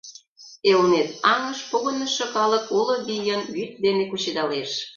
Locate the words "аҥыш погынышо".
1.33-2.25